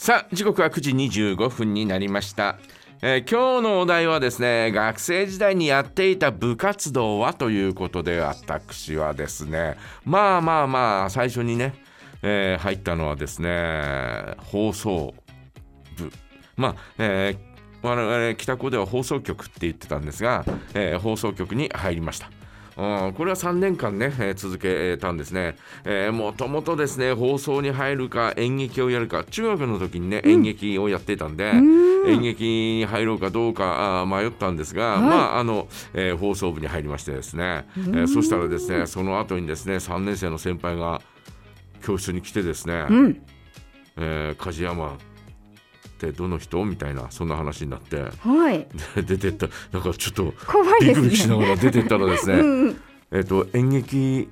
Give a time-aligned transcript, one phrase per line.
[0.00, 2.56] さあ時刻は9時25分になりました、
[3.02, 11.74] えー今日のお題はですね学生時代にやっていた部活動はということで私はですねまあまあまあ最初にね、
[12.22, 15.14] えー入ったのはですね放送
[15.96, 16.12] 部
[16.56, 17.48] まあ、えー
[17.82, 20.44] 我々北高では放送局って言ってたんですが、
[20.74, 22.37] えー放送局に入りました。
[22.78, 25.56] うんこれは3年間ね、えー続けたんですね。
[25.84, 41.02] えーもともとですね、放送に入るか演劇をやるか、中学の時にね、演劇をやってたんで、演劇に入ろうかどうかあー迷ったんですが、まあ、あの、えー放送部に入りましてですね、えーそしたらですね、その後にですね、3年生の先輩が
[41.84, 43.22] 教室に来てですね、うん。
[43.96, 44.96] えー梶山
[46.06, 46.64] ってどの人？
[46.64, 48.66] みたいな、そんな話になって、はい。
[48.94, 51.42] で出てった、なんかちょっと、怖いですビクビクしなね。
[51.42, 52.80] がら出てったらですね、うんうん。
[53.10, 54.28] えっと演劇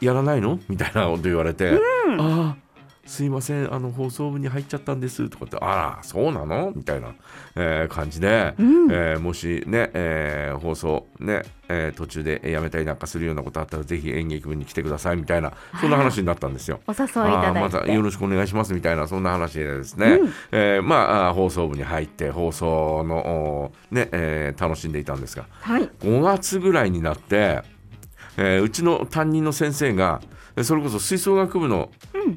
[0.00, 0.60] やらないの？
[0.68, 1.72] みたいなこと言われて、
[2.18, 2.56] ああ
[3.04, 6.72] すいませんあの放送部に入っちゃったんですとかってあらそうなの？
[6.74, 7.08] みたいな、
[7.56, 16.80] えー感じで、うんえーもしね、えー放送ね、えー途中でやめたりなんかするようなことあったらぜひ演劇部に来てくださいみたいなそんな話になったんですよ。
[16.86, 17.92] お誘いいただまたて。
[17.92, 25.90] よろしくお願いしますみたいなそんな話でですね、うんえーまあ放送部に入って放送のおね、えー楽しんでいたんですがはい。
[26.00, 27.62] 5月ぐらいになって、
[28.36, 31.90] えーうちの担任の先生がえーそれこそ吹奏楽部の、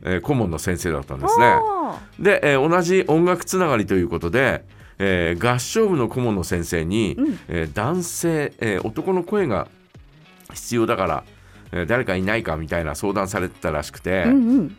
[0.03, 1.55] えー顧問の先生だったんですね。
[2.19, 4.63] で、えー同じ音楽つながりということで、
[4.99, 9.67] えー合唱部の顧問の先生に、うんえー男性、えー男の声が
[10.53, 11.23] 必要だから、
[11.71, 14.77] えー誰かいないかみたいな相談されてたらしくて、うんうん。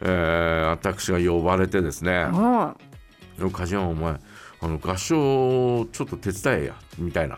[0.00, 2.74] えー私が呼ばれてですねおー
[3.52, 4.16] 「梶山お前
[4.60, 7.36] あの合唱ちょっと手伝えや」みたいな。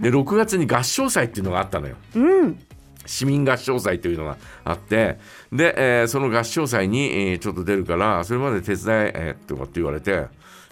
[0.00, 1.96] で6月に合唱祭っていうのがあったのよ。
[2.16, 2.58] うん。
[3.06, 5.18] 市民合唱祭というのがあって
[5.52, 10.26] で、えーその合唱祭に、えーちょっと出るからそれまで手伝ええーとかって言われて「いや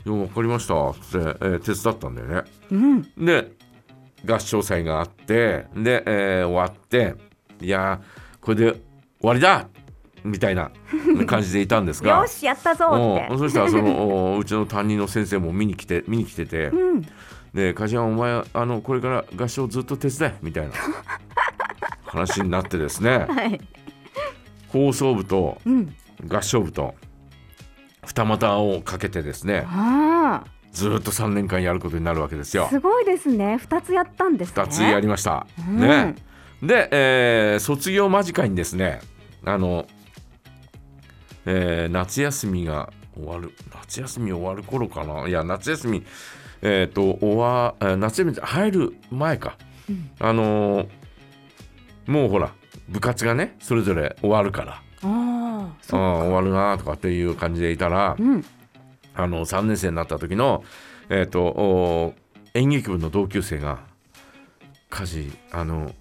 [0.05, 2.43] 分かりました」って、えー手伝ったんだよね。
[2.71, 3.03] うん。
[3.25, 3.53] で
[4.25, 7.15] 合唱祭があってで、えー終わって
[7.61, 8.81] いやーこれで終
[9.21, 9.69] わりだ
[10.25, 10.71] みたいな
[11.27, 13.33] 感じでいたんですが よし、やったぞって。
[13.33, 17.03] うんそしたらその おうちの担任の先生も見に来て見に来ててうん。
[17.55, 20.73] 「で梶山お前あのこれから合唱ずっと手伝え」みたいな
[22.13, 23.61] 話になってですね はい。
[24.69, 25.95] 放送部とうん。
[26.29, 26.95] 合唱部と
[28.07, 32.69] 二股をかけてですねあずっと3年間やることになるわけですよあ。。
[32.71, 33.57] すごいですね。
[33.59, 34.63] 二つやったんですね。
[34.63, 35.47] 2つやりました。
[35.69, 36.15] うんね、
[36.63, 39.01] で、えー卒業間近にですね
[39.45, 39.87] あの、
[41.47, 45.29] えー夏休みが終わる夏休み終わる頃かな？
[45.29, 46.05] いや夏休み
[46.63, 49.57] えっ、と終わえー夏休み入る前か、
[49.91, 50.89] うんあのー
[52.07, 52.53] もうほら
[52.89, 55.87] 部活がねそれぞれ終わるからああ。
[55.89, 58.45] 終わるなとかっていう感じでいたら、うん。
[59.15, 60.65] あの3年生になった時の、
[61.11, 62.15] えー、とお
[62.55, 63.81] 演劇部の同級生が
[64.89, 65.93] 家事あの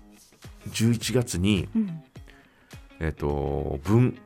[0.69, 2.03] 11月に、うん。
[3.00, 4.17] えー、と文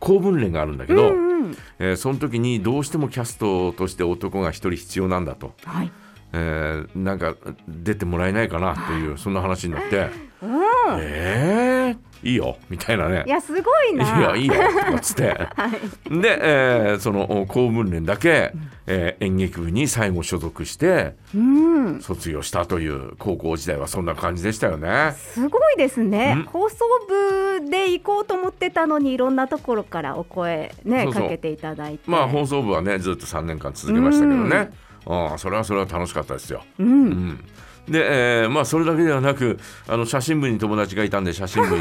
[0.00, 1.56] 公文連があるんだけど、うんうん。
[1.78, 5.92] えーその時にどうしてもキャストとして男が1人必要なんだと、はい。
[6.32, 7.36] えーなんか
[7.68, 10.10] 出てもらえないかなっていうそんな話になって
[10.42, 10.65] うん。
[11.00, 13.30] 「えー、いいよ」みたいなねい。
[13.30, 14.04] や、すごいいな。
[14.20, 14.54] やいいよ
[14.96, 15.68] っ つっては
[16.10, 16.20] い。
[16.20, 18.52] で、えーそのお公文連だけ、
[18.86, 22.00] えー演劇部に最後所属してうん。
[22.00, 25.12] 卒業したという高校時代はそんな感じでしたよね。
[25.16, 26.42] すごいですねん。
[26.44, 26.84] 放送
[27.60, 32.10] 部で行こうと思ってたのに、いろんなところからお声ね、そうそうかけていただいて。
[32.10, 34.70] まあ放送部はねずっと3年間続けましたけどね、
[35.06, 36.62] ああそれはそれは楽しかったですよ。
[36.78, 36.82] う。
[36.82, 37.40] うんん、
[37.88, 39.58] で、えーまあそれだけではなく
[39.88, 41.76] あの写真部に友達がいたんで写真部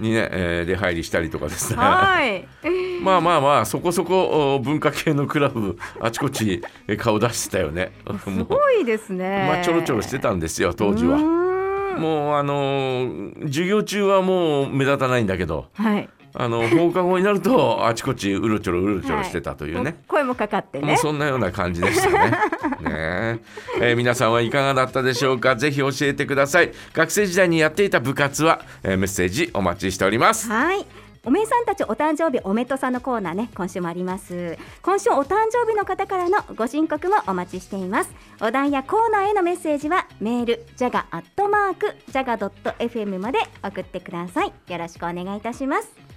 [0.00, 1.78] にね、 えー出入りしたりとかですね。
[1.78, 2.46] はい。
[3.02, 7.92] まあまあまあそこそこお文化系のクラブあちこちえ顔出してたよね。
[8.24, 9.46] すごいですね。
[9.52, 11.16] まあちょろちょろしてたんですよ当時は。
[11.18, 16.08] もうあのー授業中はもう目立たないんだけどはい。
[16.40, 19.96] あの放課後になるとあちこちうろちょろうろちょろしてたというね。
[20.06, 20.96] 声もかかってね。
[20.96, 22.30] そんなような感じでしたね。
[22.80, 23.38] ねえ
[23.80, 25.56] えー皆さんはいかがだったでしょうか？
[25.56, 26.70] ぜひ教えてください。
[26.92, 30.48] 学生時代にやっていた部活は、えーメッセージお待ちしております。
[30.48, 30.86] はい。
[31.24, 38.10] おめえさんたちお誕生日おめとさんのコーナーね今週もあります今週お誕生日の方からのご申告もお待ちしています
[38.40, 45.92] お題やコーナーへのメッセージはメールジャガアットマークジャガドット FM まで送ってくださいよろしくお願いいたします